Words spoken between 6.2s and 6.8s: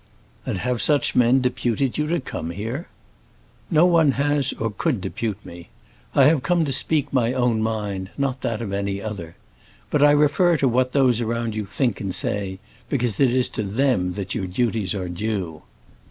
have come to